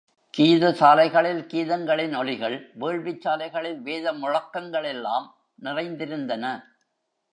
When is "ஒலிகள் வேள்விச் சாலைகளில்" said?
2.17-3.79